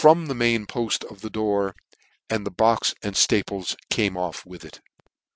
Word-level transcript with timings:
the 0.01 0.33
main 0.33 0.65
poftof 0.65 1.19
the 1.19 1.29
door, 1.29 1.75
and 2.27 2.43
the 2.43 2.49
box 2.49 2.95
and 3.03 3.13
flaples 3.13 3.75
came 3.91 4.17
off 4.17 4.43
with 4.47 4.65
it. 4.65 4.81